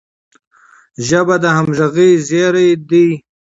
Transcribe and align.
ژبه 1.07 1.35
د 1.43 1.45
همږغی 1.57 2.11
زیری 2.27 2.69
دی. 2.89 3.07